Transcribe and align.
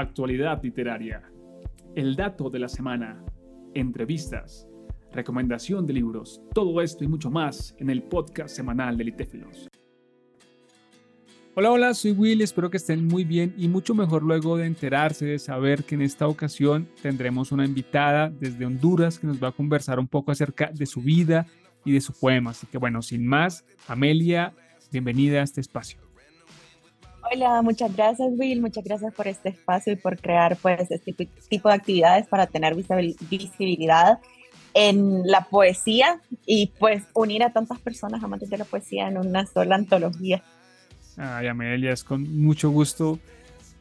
actualidad 0.00 0.62
literaria, 0.62 1.22
el 1.94 2.14
dato 2.14 2.50
de 2.50 2.58
la 2.58 2.68
semana, 2.68 3.24
entrevistas, 3.74 4.68
recomendación 5.12 5.86
de 5.86 5.94
libros, 5.94 6.40
todo 6.54 6.80
esto 6.80 7.04
y 7.04 7.08
mucho 7.08 7.30
más 7.30 7.74
en 7.78 7.90
el 7.90 8.02
podcast 8.02 8.54
semanal 8.54 8.96
de 8.96 9.04
Litéfilos. 9.04 9.68
Hola, 11.54 11.72
hola, 11.72 11.94
soy 11.94 12.12
Will, 12.12 12.40
espero 12.42 12.70
que 12.70 12.76
estén 12.76 13.08
muy 13.08 13.24
bien 13.24 13.52
y 13.58 13.66
mucho 13.66 13.92
mejor 13.92 14.22
luego 14.22 14.56
de 14.56 14.66
enterarse 14.66 15.26
de 15.26 15.38
saber 15.40 15.82
que 15.82 15.96
en 15.96 16.02
esta 16.02 16.28
ocasión 16.28 16.88
tendremos 17.02 17.50
una 17.50 17.64
invitada 17.64 18.30
desde 18.30 18.64
Honduras 18.64 19.18
que 19.18 19.26
nos 19.26 19.42
va 19.42 19.48
a 19.48 19.52
conversar 19.52 19.98
un 19.98 20.06
poco 20.06 20.30
acerca 20.30 20.70
de 20.72 20.86
su 20.86 21.00
vida 21.00 21.46
y 21.84 21.92
de 21.92 22.00
su 22.00 22.12
poema. 22.12 22.50
Así 22.50 22.68
que 22.68 22.78
bueno, 22.78 23.02
sin 23.02 23.26
más, 23.26 23.64
Amelia, 23.88 24.54
bienvenida 24.92 25.40
a 25.40 25.42
este 25.42 25.60
espacio. 25.60 26.07
Hola, 27.22 27.62
muchas 27.62 27.94
gracias 27.94 28.28
Will, 28.36 28.60
muchas 28.60 28.84
gracias 28.84 29.12
por 29.12 29.26
este 29.28 29.50
espacio 29.50 29.92
y 29.92 29.96
por 29.96 30.18
crear 30.18 30.56
pues 30.56 30.90
este 30.90 31.12
tipo 31.48 31.68
de 31.68 31.74
actividades 31.74 32.26
para 32.26 32.46
tener 32.46 32.74
visibilidad 32.74 34.18
en 34.74 35.26
la 35.26 35.42
poesía 35.42 36.20
y 36.46 36.72
pues 36.78 37.04
unir 37.14 37.42
a 37.42 37.52
tantas 37.52 37.78
personas 37.80 38.22
amantes 38.22 38.48
de 38.50 38.58
la 38.58 38.64
poesía 38.64 39.08
en 39.08 39.18
una 39.18 39.46
sola 39.46 39.74
antología. 39.74 40.42
Ay, 41.16 41.48
Amelia, 41.48 41.92
es 41.92 42.04
con 42.04 42.22
mucho 42.40 42.70
gusto. 42.70 43.18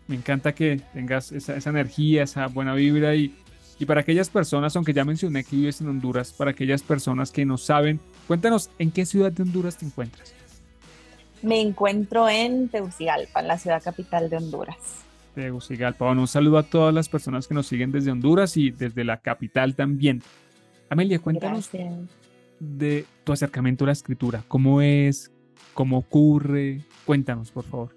Me 0.07 0.15
encanta 0.15 0.55
que 0.55 0.81
tengas 0.93 1.31
esa, 1.31 1.69
energía, 1.69 2.23
esa 2.23 2.47
buena 2.47 2.73
vibra 2.73 3.13
y, 3.15 3.35
y 3.77 3.85
para 3.85 4.01
aquellas 4.01 4.29
personas, 4.29 4.75
aunque 4.75 4.93
ya 4.93 5.05
mencioné 5.05 5.43
que 5.43 5.55
vives 5.55 5.81
en 5.81 5.89
Honduras, 5.89 6.33
para 6.33 6.51
aquellas 6.51 6.81
personas 6.81 7.31
que 7.31 7.45
no 7.45 7.57
saben, 7.57 7.99
cuéntanos 8.25 8.71
en 8.79 8.91
qué 8.91 9.05
ciudad 9.05 9.31
de 9.31 9.43
Honduras 9.43 9.77
te 9.77 9.85
encuentras. 9.85 10.33
Me 11.41 11.61
encuentro 11.61 12.27
en 12.29 12.69
Tegucigalpa, 12.69 13.41
en 13.41 13.47
la 13.47 13.57
ciudad 13.57 13.81
capital 13.83 14.29
de 14.29 14.37
Honduras. 14.37 15.03
Tegucigalpa. 15.35 16.05
Bueno, 16.05 16.21
un 16.21 16.27
saludo 16.27 16.57
a 16.57 16.63
todas 16.63 16.93
las 16.93 17.09
personas 17.09 17.47
que 17.47 17.53
nos 17.53 17.67
siguen 17.67 17.91
desde 17.91 18.11
Honduras 18.11 18.57
y 18.57 18.71
desde 18.71 19.03
la 19.03 19.17
capital 19.17 19.75
también. 19.75 20.23
Amelia, 20.89 21.19
cuéntanos 21.19 21.69
de 22.59 23.05
tu 23.23 23.33
acercamiento 23.33 23.85
a 23.85 23.87
la 23.87 23.93
escritura. 23.93 24.43
¿Cómo 24.47 24.81
es? 24.81 25.31
¿Cómo 25.73 25.99
ocurre? 25.99 26.81
Cuéntanos, 27.05 27.51
por 27.51 27.65
favor. 27.65 27.95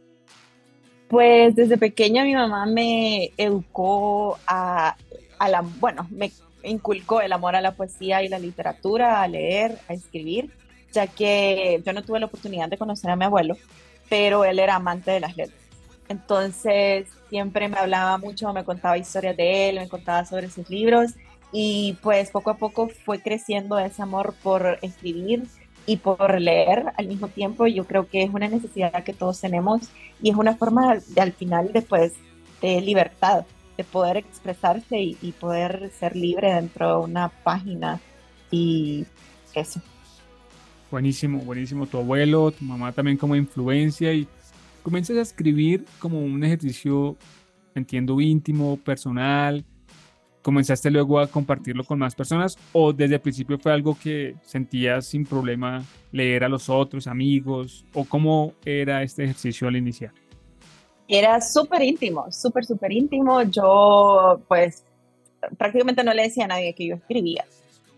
Pues 1.08 1.56
desde 1.56 1.78
pequeña 1.78 2.24
mi 2.24 2.34
mamá 2.34 2.66
me 2.66 3.32
educó 3.36 4.38
a, 4.46 4.96
la, 5.40 5.62
bueno, 5.80 6.06
me 6.10 6.30
inculcó 6.62 7.20
el 7.20 7.32
amor 7.32 7.56
a 7.56 7.60
la 7.60 7.74
poesía 7.74 8.22
y 8.22 8.28
la 8.28 8.38
literatura, 8.38 9.22
a 9.22 9.28
leer, 9.28 9.78
a 9.88 9.94
escribir, 9.94 10.50
ya 10.92 11.06
que 11.06 11.82
yo 11.84 11.92
no 11.92 12.02
tuve 12.02 12.20
la 12.20 12.26
oportunidad 12.26 12.68
de 12.68 12.78
conocer 12.78 13.10
a 13.10 13.16
mi 13.16 13.24
abuelo, 13.24 13.56
pero 14.08 14.44
él 14.44 14.58
era 14.58 14.76
amante 14.76 15.10
de 15.10 15.20
las 15.20 15.36
letras. 15.36 15.60
Entonces 16.08 17.08
siempre 17.28 17.68
me 17.68 17.78
hablaba 17.78 18.18
mucho, 18.18 18.52
me 18.52 18.64
contaba 18.64 18.98
historias 18.98 19.36
de 19.36 19.68
él, 19.68 19.76
me 19.76 19.88
contaba 19.88 20.24
sobre 20.24 20.50
sus 20.50 20.68
libros 20.68 21.12
y 21.52 21.96
pues 22.02 22.30
poco 22.30 22.50
a 22.50 22.56
poco 22.56 22.88
fue 22.88 23.20
creciendo 23.20 23.78
ese 23.78 24.02
amor 24.02 24.34
por 24.42 24.78
escribir 24.82 25.44
y 25.86 25.96
por 25.96 26.40
leer 26.40 26.92
al 26.96 27.06
mismo 27.06 27.28
tiempo. 27.28 27.66
Yo 27.66 27.84
creo 27.84 28.08
que 28.08 28.22
es 28.22 28.30
una 28.30 28.48
necesidad 28.48 29.04
que 29.04 29.12
todos 29.12 29.40
tenemos 29.40 29.82
y 30.20 30.30
es 30.30 30.36
una 30.36 30.56
forma 30.56 30.96
de, 30.96 31.20
al 31.20 31.32
final 31.32 31.70
después 31.72 32.14
de 32.60 32.80
libertad, 32.80 33.44
de 33.76 33.84
poder 33.84 34.16
expresarse 34.16 34.98
y, 34.98 35.16
y, 35.22 35.32
poder 35.32 35.90
ser 35.98 36.14
libre 36.16 36.52
dentro 36.52 36.88
de 36.98 37.04
una 37.04 37.28
página 37.28 38.00
y 38.50 39.06
eso. 39.54 39.80
Buenísimo, 40.90 41.38
buenísimo. 41.38 41.86
Tu 41.86 41.98
abuelo, 41.98 42.50
tu 42.50 42.64
mamá 42.64 42.92
también 42.92 43.16
como 43.16 43.36
influencia 43.36 44.12
y 44.12 44.26
comienzas 44.82 45.16
a 45.16 45.22
escribir 45.22 45.84
como 45.98 46.20
un 46.20 46.42
ejercicio, 46.42 47.16
entiendo, 47.74 48.20
íntimo, 48.20 48.76
personal, 48.76 49.64
comenzaste 50.42 50.90
luego 50.90 51.20
a 51.20 51.26
compartirlo 51.26 51.84
con 51.84 51.98
más 51.98 52.14
personas 52.14 52.56
o 52.72 52.92
desde 52.92 53.16
el 53.16 53.20
principio 53.20 53.58
fue 53.58 53.72
algo 53.72 53.96
que 54.02 54.34
sentías 54.42 55.06
sin 55.06 55.24
problema 55.24 55.84
leer 56.12 56.44
a 56.44 56.48
los 56.48 56.68
otros 56.68 57.06
amigos 57.06 57.84
o 57.92 58.04
cómo 58.04 58.54
era 58.64 59.02
este 59.02 59.24
ejercicio 59.24 59.68
al 59.68 59.76
iniciar? 59.76 60.12
Era 61.06 61.40
súper 61.40 61.82
íntimo, 61.82 62.30
súper, 62.30 62.64
súper 62.64 62.92
íntimo. 62.92 63.42
Yo 63.42 64.40
pues 64.48 64.84
prácticamente 65.58 66.04
no 66.04 66.14
le 66.14 66.22
decía 66.22 66.44
a 66.44 66.48
nadie 66.48 66.74
que 66.74 66.86
yo 66.86 66.94
escribía 66.96 67.44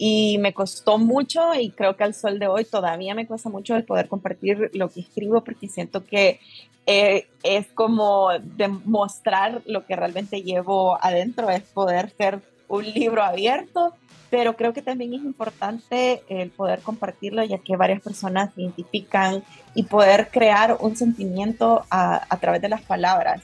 y 0.05 0.37
me 0.39 0.53
costó 0.53 0.99
mucho 0.99 1.55
y 1.55 1.71
creo 1.71 1.95
que 1.95 2.03
al 2.03 2.13
sol 2.13 2.41
de 2.41 2.49
hoy 2.49 2.65
todavía 2.65 3.15
me 3.15 3.25
cuesta 3.25 3.49
mucho 3.51 3.77
el 3.77 3.85
poder 3.85 4.09
compartir 4.09 4.69
lo 4.75 4.91
que 4.91 4.99
escribo 4.99 5.45
porque 5.45 5.69
siento 5.69 6.05
que 6.05 6.41
eh, 6.87 7.29
es 7.45 7.69
como 7.69 8.31
demostrar 8.43 9.63
lo 9.65 9.87
que 9.87 9.95
realmente 9.95 10.43
llevo 10.43 10.99
adentro, 11.01 11.51
es 11.51 11.63
poder 11.63 12.11
ser 12.19 12.41
un 12.67 12.85
libro 12.93 13.23
abierto, 13.23 13.95
pero 14.29 14.57
creo 14.57 14.73
que 14.73 14.83
también 14.83 15.15
es 15.15 15.21
importante 15.21 16.25
el 16.29 16.51
poder 16.51 16.81
compartirlo 16.81 17.45
ya 17.45 17.59
que 17.59 17.77
varias 17.77 18.01
personas 18.01 18.53
se 18.55 18.63
identifican 18.63 19.45
y 19.77 19.85
poder 19.85 20.31
crear 20.33 20.79
un 20.81 20.97
sentimiento 20.97 21.85
a, 21.91 22.27
a 22.29 22.41
través 22.41 22.61
de 22.61 22.71
las 22.71 22.83
palabras. 22.83 23.41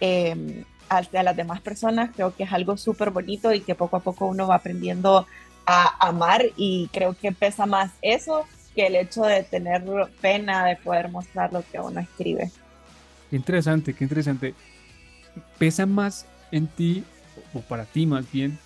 Eh, 0.00 0.64
hacia 0.88 1.22
las 1.22 1.36
demás 1.36 1.60
personas 1.60 2.10
creo 2.14 2.34
que 2.34 2.42
es 2.44 2.52
algo 2.52 2.76
súper 2.76 3.10
bonito 3.10 3.52
y 3.52 3.60
que 3.60 3.74
poco 3.74 3.96
a 3.96 4.00
poco 4.00 4.26
uno 4.26 4.48
va 4.48 4.56
aprendiendo 4.56 5.26
a 5.70 6.08
amar 6.08 6.42
y 6.56 6.88
creo 6.92 7.14
que 7.14 7.32
pesa 7.32 7.66
más 7.66 7.90
eso 8.02 8.44
que 8.74 8.86
el 8.86 8.96
hecho 8.96 9.22
de 9.22 9.42
tener 9.42 9.84
pena 10.20 10.64
de 10.66 10.76
poder 10.76 11.10
mostrar 11.10 11.52
lo 11.52 11.62
que 11.70 11.78
uno 11.78 12.00
escribe. 12.00 12.50
Qué 13.30 13.36
interesante, 13.36 13.94
qué 13.94 14.04
interesante. 14.04 14.54
¿Pesa 15.58 15.86
más 15.86 16.26
en 16.50 16.66
ti, 16.66 17.04
o 17.54 17.60
para 17.60 17.84
ti 17.84 18.06
más 18.06 18.30
bien, 18.30 18.58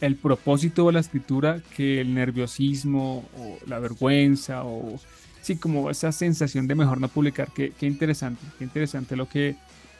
el 0.00 0.16
propósito 0.16 0.86
de 0.86 0.92
la 0.92 1.00
escritura 1.00 1.62
que 1.76 2.00
el 2.00 2.14
nerviosismo 2.14 3.24
o 3.38 3.58
la 3.66 3.78
vergüenza 3.78 4.64
o 4.64 4.98
sí, 5.40 5.56
como 5.56 5.90
esa 5.90 6.12
sensación 6.12 6.66
de 6.66 6.74
mejor 6.74 7.00
no 7.00 7.08
publicar? 7.08 7.48
Qué, 7.54 7.72
qué 7.78 7.86
interesante, 7.86 8.44
qué 8.58 8.64
interesante 8.64 9.16
lo 9.16 9.28
que 9.28 9.56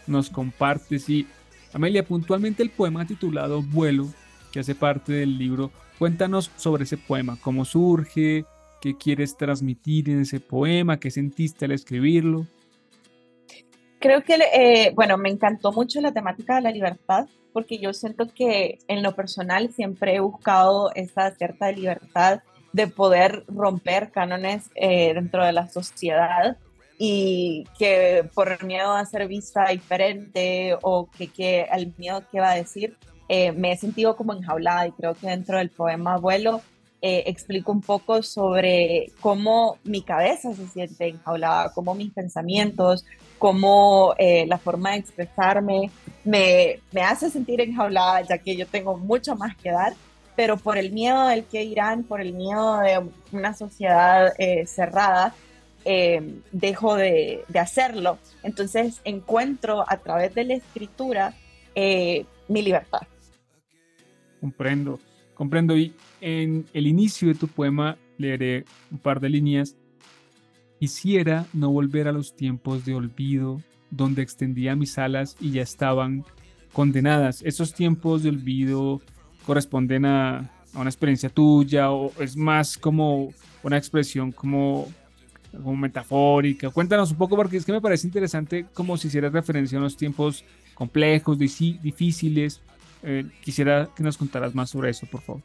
nos 0.07 0.29
compartes. 0.29 1.09
Y 1.09 1.27
Amelia, 1.73 2.05
puntualmente 2.05 2.63
el 2.63 2.71
poema 2.71 3.07
titulado 3.07 3.63
Vuelo, 3.63 4.13
que 4.55 4.61
hace 4.61 4.77
parte 4.77 5.13
del 5.13 5.37
libro, 5.37 5.73
cuéntanos 5.99 6.49
sobre 6.57 6.85
ese 6.85 6.97
poema, 6.97 7.37
cómo 7.43 7.65
surge, 7.65 8.45
qué 8.81 8.97
quieres 8.97 9.37
transmitir 9.37 10.09
en 10.09 10.21
ese 10.21 10.39
poema, 10.39 11.01
qué 11.01 11.11
sentiste 11.11 11.65
al 11.65 11.73
escribirlo. 11.73 12.47
Creo 13.99 14.23
que, 14.23 14.35
eh, 14.35 14.93
bueno, 14.95 15.19
me 15.19 15.29
encantó 15.29 15.73
mucho 15.73 16.01
la 16.01 16.13
temática 16.13 16.55
de 16.55 16.61
la 16.61 16.71
libertad, 16.71 17.27
porque 17.53 17.79
yo 17.79 17.93
siento 17.93 18.29
que 18.33 18.79
en 18.87 19.03
lo 19.03 19.17
personal 19.17 19.73
siempre 19.73 20.15
he 20.15 20.21
buscado 20.21 20.93
esa 20.95 21.33
cierta 21.33 21.73
libertad 21.73 22.43
de 22.73 22.87
poder 22.87 23.45
romper 23.49 24.13
cánones 24.13 24.71
eh, 24.77 25.15
dentro 25.15 25.45
de 25.45 25.53
la 25.53 25.67
sociedad 25.67 26.59
y 26.97 27.65
que 27.77 28.31
por 28.35 28.63
miedo 28.63 28.93
a 28.93 29.05
ser 29.05 29.27
vista 29.27 29.67
diferente 29.67 30.77
o 30.81 31.11
que, 31.11 31.27
que 31.27 31.67
al 31.69 31.93
miedo 31.99 32.23
que 32.31 32.39
va 32.39 32.53
a 32.53 32.57
decir, 32.57 32.97
eh, 33.29 33.53
me 33.53 33.73
he 33.73 33.77
sentido 33.77 34.17
como 34.17 34.33
enjaulada 34.33 34.87
y 34.87 34.93
creo 34.93 35.15
que 35.15 35.27
dentro 35.27 35.59
del 35.59 35.71
poema 35.71 36.15
Abuelo 36.15 36.61
explico 37.07 37.71
un 37.71 37.83
poco 37.83 38.23
sobre 38.23 39.13
cómo 39.21 39.77
mi 39.85 40.01
cabeza 40.01 40.55
se 40.55 40.67
siente 40.69 41.09
enjaulada, 41.09 41.71
cómo 41.75 41.95
mis 41.95 42.11
pensamientos, 42.11 43.05
cómo 43.45 44.15
eh, 44.17 44.47
la 44.47 44.57
forma 44.57 44.93
de 44.93 44.97
expresarme 45.01 45.91
me, 46.25 46.81
me, 46.93 47.03
hace 47.03 47.29
sentir 47.29 47.61
enjaulada, 47.61 48.23
ya 48.23 48.39
que 48.39 48.57
yo 48.57 48.67
tengo 48.67 48.97
mucho 48.97 49.37
más 49.37 49.55
que 49.57 49.71
dar, 49.71 49.93
pero 50.35 50.57
por 50.57 50.79
el 50.79 50.93
miedo 50.93 51.27
del 51.27 51.45
que 51.45 51.63
irán, 51.63 52.05
por 52.05 52.23
el 52.23 52.33
miedo 52.33 52.79
de 52.79 53.03
una 53.33 53.55
sociedad 53.55 54.33
eh, 54.39 54.67
cerrada, 54.67 55.35
eh, 55.85 56.41
dejo 56.53 56.97
de, 56.97 57.45
de, 57.49 57.59
hacerlo. 57.59 58.17
Entonces 58.43 59.03
encuentro 59.05 59.85
a 59.87 59.99
través 59.99 60.35
de 60.35 60.45
la 60.45 60.55
escritura 60.55 61.35
mi 61.77 62.63
libertad. 62.63 63.03
Comprendo, 64.45 65.01
comprendo. 65.33 65.75
Y 65.75 65.95
en 66.21 66.67
el 66.75 66.87
inicio 66.87 67.29
de 67.29 67.35
tu 67.35 67.49
poema 67.49 67.97
leeré 68.19 68.67
un 68.91 68.99
par 68.99 69.19
de 69.19 69.31
líneas 69.31 69.75
Quisiera 70.79 71.47
no 71.55 71.71
volver 71.71 72.09
a 72.09 72.13
los 72.13 72.37
tiempos 72.37 72.85
de 72.85 72.95
olvido, 72.95 73.63
donde 73.91 74.21
extendía 74.21 74.77
mis 74.77 74.99
alas 74.99 75.35
y 75.41 75.53
ya 75.53 75.63
estaban 75.63 76.27
condenadas. 76.75 77.41
Esos 77.41 77.73
tiempos 77.73 78.23
de 78.23 78.29
olvido 78.29 79.01
corresponden 79.47 80.05
a, 80.05 80.51
una 80.75 80.91
experiencia 80.91 81.31
tuya 81.31 81.91
o 81.91 82.13
es 82.21 82.37
más 82.37 82.77
como 82.77 83.33
una 83.63 83.79
expresión 83.79 84.31
como, 84.31 84.87
como 85.53 85.75
metafórica. 85.75 86.69
Cuéntanos 86.69 87.13
un 87.13 87.17
poco 87.17 87.35
porque 87.35 87.57
es 87.57 87.65
que 87.65 87.73
me 87.73 87.81
parece 87.81 88.07
interesante 88.07 88.67
como 88.75 88.99
si 88.99 89.09
hicieras 89.09 89.33
referencia 89.33 89.79
a 89.79 89.81
unos 89.81 89.97
tiempos 89.97 90.45
complejos, 90.75 91.39
difíciles. 91.39 92.61
Eh, 93.05 93.25
quisiera 93.43 93.89
que 93.95 94.03
nos 94.03 94.17
contaras 94.17 94.55
más 94.55 94.71
sobre 94.71 94.91
eso, 94.91 95.07
por 95.07 95.21
favor. 95.21 95.43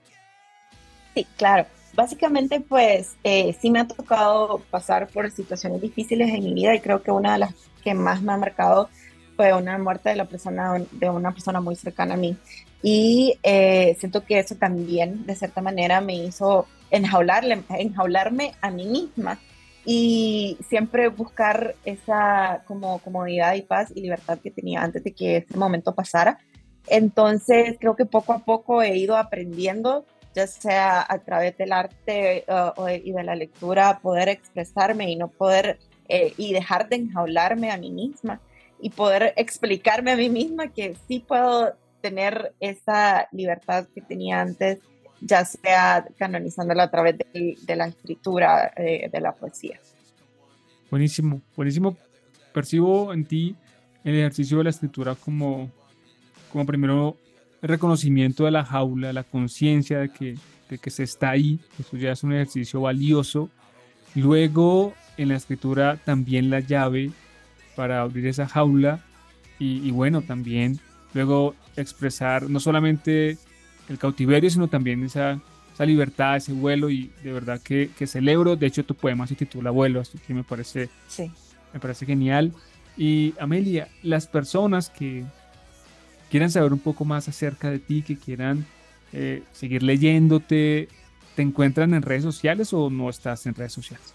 Sí, 1.14 1.26
claro 1.38 1.66
básicamente, 1.94 2.62
pues 2.62 3.16
eh, 3.24 3.56
sí 3.60 3.70
me 3.70 3.80
ha 3.80 3.88
tocado 3.88 4.62
pasar 4.70 5.08
por 5.08 5.30
situaciones 5.32 5.82
difíciles 5.82 6.30
en 6.30 6.44
mi 6.44 6.54
vida 6.54 6.76
y 6.76 6.80
creo 6.80 7.02
que 7.02 7.12
una 7.12 7.34
de 7.34 7.40
las 7.40 7.54
que 7.84 7.94
más 7.94 8.22
me 8.22 8.34
ha 8.34 8.38
marcado 8.38 8.90
fue 9.36 9.54
una 9.54 9.78
muerte 9.78 10.10
de 10.10 10.16
la 10.16 10.26
persona, 10.26 10.82
de 10.92 11.10
una 11.10 11.32
persona 11.32 11.62
muy 11.62 11.76
cercana 11.76 12.16
a 12.16 12.18
mí. 12.18 12.38
Y 12.82 13.38
eh, 13.44 13.96
siento 14.00 14.24
que 14.24 14.40
eso 14.40 14.56
también, 14.56 15.26
de 15.26 15.36
cierta 15.36 15.62
manera, 15.62 16.02
me 16.02 16.16
hizo 16.16 16.68
enjaularle, 16.92 17.64
enjaularme 17.70 18.54
a 18.62 18.72
mí 18.72 18.86
misma 18.86 19.38
y 19.86 20.58
siempre 20.68 21.08
buscar 21.10 21.76
esa 21.86 22.64
como 22.66 23.00
comodidad 23.00 23.56
y 23.56 23.62
paz 23.62 23.92
y 23.96 24.02
libertad 24.02 24.40
que 24.42 24.52
tenía 24.52 24.84
antes 24.84 25.04
de 25.04 25.14
que 25.14 25.38
ese 25.38 25.58
momento 25.58 25.96
pasara. 25.96 26.40
Entonces, 26.88 27.78
creo 27.80 27.96
que 27.96 28.06
poco 28.06 28.34
a 28.34 28.40
poco 28.40 28.82
he 28.82 28.98
ido 28.98 29.18
aprendiendo, 29.18 30.06
ya 30.36 30.48
sea 30.48 31.06
a 31.08 31.20
través 31.20 31.58
del 31.58 31.72
arte 31.72 32.46
uh, 32.48 32.88
y 32.88 33.12
de 33.12 33.24
la 33.24 33.36
lectura, 33.36 34.00
poder 34.02 34.30
expresarme 34.30 35.10
y 35.10 35.16
no 35.16 35.28
poder 35.28 35.80
eh, 36.08 36.34
y 36.38 36.54
dejar 36.54 36.90
de 36.90 36.98
enjaularme 36.98 37.72
a 37.72 37.78
mí 37.78 37.92
misma 37.92 38.42
y 38.82 38.90
poder 38.90 39.34
explicarme 39.36 40.12
a 40.12 40.16
mí 40.16 40.30
misma 40.30 40.70
que 40.70 40.96
sí 41.08 41.20
puedo 41.20 41.74
tener 42.02 42.54
esa 42.60 43.28
libertad 43.32 43.88
que 43.94 44.02
tenía 44.02 44.42
antes, 44.42 44.80
ya 45.22 45.44
sea 45.46 46.08
canonizándola 46.18 46.84
a 46.84 46.92
través 46.92 47.18
de, 47.18 47.76
la 47.76 47.88
escritura 47.88 48.74
eh, 48.76 49.10
de 49.12 49.22
la 49.22 49.34
poesía. 49.34 49.80
Buenísimo, 50.90 51.42
buenísimo. 51.56 51.96
Percibo 52.54 53.14
en 53.14 53.26
ti 53.26 53.56
el 54.04 54.16
ejercicio 54.16 54.58
de 54.60 54.64
la 54.64 54.70
escritura 54.72 55.16
como, 55.16 55.70
como 56.52 56.66
primero 56.66 57.18
el 57.62 57.70
reconocimiento 57.70 58.46
de 58.46 58.52
la 58.52 58.66
jaula, 58.66 59.14
la 59.14 59.24
conciencia 59.24 60.00
de 60.00 60.10
que, 60.10 60.36
de 60.70 60.78
que 60.78 60.90
se 60.90 61.04
está 61.04 61.32
ahí, 61.32 61.60
eso 61.80 61.98
ya 61.98 62.12
es 62.12 62.24
un 62.24 62.34
ejercicio 62.34 62.82
valioso. 62.82 63.50
Luego 64.16 64.94
en 65.18 65.30
la 65.30 65.36
escritura 65.36 65.98
también 65.98 66.50
la 66.50 66.60
llave 66.60 67.12
para 67.76 68.02
abrir 68.02 68.28
esa 68.28 68.48
jaula 68.48 69.04
y, 69.60 69.88
y 69.88 69.92
bueno, 69.92 70.22
también 70.22 70.80
luego 71.14 71.56
expresar 71.76 72.50
no 72.50 72.60
solamente 72.60 73.38
el 73.90 73.98
cautiverio, 73.98 74.50
sino 74.50 74.68
también 74.68 75.04
esa, 75.04 75.40
esa 75.74 75.86
libertad, 75.86 76.38
ese 76.38 76.54
vuelo 76.54 76.90
y 76.90 77.12
de 77.24 77.34
verdad 77.34 77.62
que, 77.62 77.90
que, 77.98 78.08
celebro. 78.08 78.56
De 78.56 78.68
hecho, 78.68 78.84
tu 78.84 78.96
poema 78.96 79.28
se 79.28 79.36
titula 79.36 79.72
Vuelo, 79.72 80.00
así 80.00 80.18
que 80.20 80.34
me 80.34 80.44
parece, 80.44 80.90
sí. 81.08 81.32
me 81.74 81.80
parece 81.80 82.06
genial. 82.06 82.54
Y 82.98 83.34
Amelia, 83.40 83.88
las 84.04 84.28
personas 84.28 84.90
que 84.90 85.24
quieran 86.30 86.52
saber 86.52 86.74
un 86.74 86.80
poco 86.80 87.06
más 87.06 87.28
acerca 87.28 87.70
de 87.70 87.80
ti, 87.80 88.02
que 88.02 88.18
quieran 88.18 88.66
eh, 89.12 89.44
seguir 89.52 89.84
leyéndote, 89.84 90.88
¿te 91.36 91.42
encuentran 91.42 91.94
en 91.94 92.02
redes 92.02 92.24
sociales 92.24 92.74
o 92.74 92.90
no 92.90 93.10
estás 93.10 93.46
en 93.46 93.56
redes 93.56 93.74
sociales? 93.74 94.14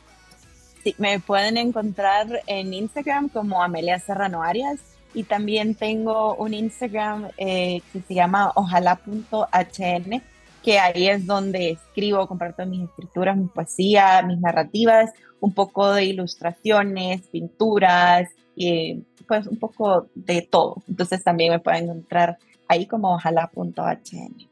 Sí, 0.83 0.95
me 0.99 1.19
pueden 1.19 1.57
encontrar 1.57 2.43
en 2.47 2.75
Instagram 2.75 3.29
como 3.29 3.63
Amelia 3.63 3.99
Serrano 3.99 4.43
Arias 4.43 4.79
y 5.15 5.25
también 5.25 5.75
tengo 5.75 6.35
un 6.35 6.53
Instagram 6.53 7.29
eh, 7.39 7.81
que 7.93 8.03
se 8.03 8.15
llama 8.15 8.53
ojalá.hn, 8.55 10.23
que 10.63 10.79
ahí 10.79 11.09
es 11.09 11.27
donde 11.27 11.71
escribo, 11.71 12.27
comparto 12.27 12.67
mis 12.67 12.83
escrituras, 12.89 13.37
mi 13.37 13.47
poesía, 13.47 14.23
mis 14.23 14.41
narrativas, 14.41 15.11
un 15.45 15.53
poco 15.53 15.93
de 15.93 16.07
ilustraciones, 16.07 17.21
pinturas, 17.29 18.31
y 18.57 19.05
pues 19.29 19.47
un 19.47 19.59
poco 19.59 20.09
de 20.15 20.41
todo. 20.41 20.83
Entonces 20.89 21.23
también 21.23 21.53
me 21.53 21.59
pueden 21.59 21.85
encontrar 21.85 22.39
ahí 22.67 22.87
como 22.87 23.15
ojalá.hn. 23.15 24.49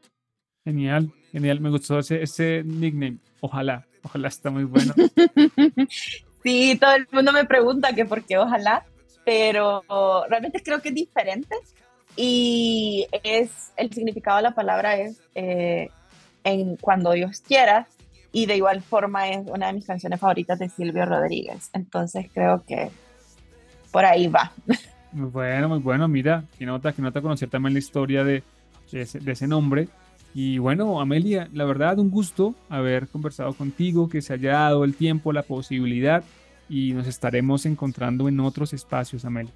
Genial, 0.63 1.11
genial, 1.31 1.59
me 1.61 1.71
gustó 1.71 1.97
ese, 1.97 2.21
ese 2.21 2.63
nickname, 2.63 3.17
ojalá, 3.41 3.87
ojalá 4.03 4.27
está 4.27 4.51
muy 4.51 4.65
bueno. 4.65 4.93
sí, 6.43 6.77
todo 6.79 6.93
el 6.93 7.07
mundo 7.11 7.33
me 7.33 7.45
pregunta 7.45 7.95
que 7.95 8.05
por 8.05 8.23
qué 8.23 8.37
ojalá, 8.37 8.85
pero 9.25 9.83
realmente 10.29 10.61
creo 10.61 10.79
que 10.79 10.89
es 10.89 10.95
diferente 10.95 11.55
y 12.15 13.07
es 13.23 13.73
el 13.77 13.91
significado 13.91 14.37
de 14.37 14.43
la 14.43 14.53
palabra 14.53 14.95
es 14.97 15.19
eh, 15.33 15.89
en 16.43 16.75
cuando 16.77 17.13
Dios 17.13 17.41
quiera 17.41 17.87
y 18.33 18.47
de 18.47 18.57
igual 18.57 18.81
forma 18.81 19.29
es 19.29 19.47
una 19.47 19.67
de 19.67 19.73
mis 19.73 19.85
canciones 19.85 20.19
favoritas 20.19 20.59
de 20.59 20.67
Silvio 20.67 21.05
Rodríguez. 21.05 21.69
Entonces 21.71 22.25
creo 22.33 22.63
que 22.67 22.89
por 23.91 24.03
ahí 24.03 24.27
va. 24.27 24.51
Muy 25.11 25.29
bueno 25.29 25.69
muy 25.69 25.79
bueno. 25.79 26.07
Mira 26.07 26.43
que 26.57 26.65
nota 26.65 26.91
que 26.91 27.01
nota 27.01 27.21
conocer 27.21 27.49
también 27.49 27.73
la 27.73 27.79
historia 27.79 28.23
de, 28.23 28.43
de, 28.91 29.01
ese, 29.01 29.19
de 29.19 29.31
ese 29.31 29.47
nombre. 29.47 29.87
Y 30.33 30.57
bueno, 30.57 30.99
Amelia, 30.99 31.47
la 31.53 31.63
verdad, 31.63 31.99
un 31.99 32.09
gusto 32.09 32.55
haber 32.67 33.07
conversado 33.07 33.53
contigo, 33.53 34.09
que 34.09 34.23
se 34.23 34.33
haya 34.33 34.53
dado 34.53 34.83
el 34.83 34.95
tiempo, 34.95 35.31
la 35.31 35.43
posibilidad 35.43 36.23
y 36.67 36.93
nos 36.93 37.05
estaremos 37.05 37.67
encontrando 37.67 38.27
en 38.27 38.39
otros 38.39 38.73
espacios, 38.73 39.25
Amel. 39.25 39.47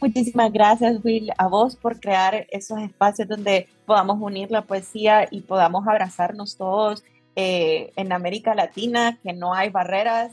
Muchísimas 0.00 0.52
gracias, 0.52 0.98
Will, 1.04 1.30
a 1.38 1.48
vos 1.48 1.74
por 1.74 1.98
crear 1.98 2.46
esos 2.50 2.78
espacios 2.80 3.26
donde 3.26 3.68
podamos 3.84 4.18
unir 4.20 4.50
la 4.50 4.62
poesía 4.62 5.26
y 5.30 5.40
podamos 5.40 5.86
abrazarnos 5.88 6.56
todos 6.56 7.04
eh, 7.36 7.92
en 7.96 8.12
América 8.12 8.54
Latina, 8.54 9.18
que 9.22 9.32
no 9.32 9.54
hay 9.54 9.70
barreras 9.70 10.32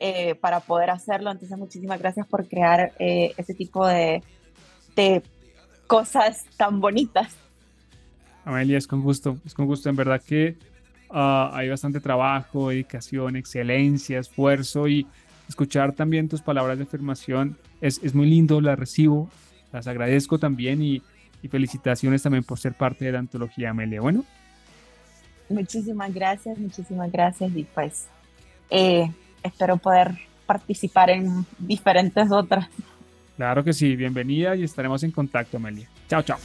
eh, 0.00 0.34
para 0.36 0.60
poder 0.60 0.90
hacerlo. 0.90 1.30
Entonces, 1.30 1.56
muchísimas 1.58 1.98
gracias 1.98 2.26
por 2.26 2.48
crear 2.48 2.92
eh, 2.98 3.32
ese 3.36 3.54
tipo 3.54 3.86
de, 3.86 4.22
de 4.94 5.22
cosas 5.86 6.44
tan 6.56 6.80
bonitas. 6.80 7.36
Amelia, 8.44 8.78
es 8.78 8.86
con 8.86 9.02
gusto, 9.02 9.38
es 9.44 9.54
con 9.54 9.66
gusto. 9.66 9.88
En 9.88 9.96
verdad 9.96 10.22
que 10.24 10.56
Ah, 11.10 11.50
hay 11.54 11.68
bastante 11.68 12.00
trabajo, 12.00 12.70
dedicación, 12.70 13.36
excelencia, 13.36 14.18
esfuerzo 14.18 14.88
y 14.88 15.06
escuchar 15.48 15.92
también 15.92 16.28
tus 16.28 16.42
palabras 16.42 16.78
de 16.78 16.84
afirmación 16.84 17.56
es, 17.80 18.00
es 18.02 18.14
muy 18.14 18.28
lindo, 18.28 18.60
las 18.60 18.78
recibo, 18.78 19.30
las 19.72 19.86
agradezco 19.86 20.38
también 20.38 20.82
y, 20.82 21.02
y, 21.42 21.48
felicitaciones 21.48 22.22
también 22.22 22.42
por 22.42 22.58
ser 22.58 22.74
parte 22.74 23.04
de 23.04 23.12
la 23.12 23.20
antología 23.20 23.70
Amelia. 23.70 24.00
Bueno. 24.00 24.24
Muchísimas 25.48 26.12
gracias, 26.12 26.58
muchísimas 26.58 27.10
gracias 27.12 27.54
y 27.54 27.64
pues 27.64 28.08
eh, 28.70 29.10
espero 29.42 29.76
poder 29.76 30.12
participar 30.46 31.10
en 31.10 31.46
diferentes 31.58 32.30
otras. 32.30 32.68
Claro 33.36 33.62
que 33.62 33.72
sí, 33.72 33.94
bienvenida 33.96 34.56
y 34.56 34.64
estaremos 34.64 35.02
en 35.02 35.10
contacto 35.10 35.58
Amelia. 35.58 35.88
Chao, 36.08 36.22
chao. 36.22 36.38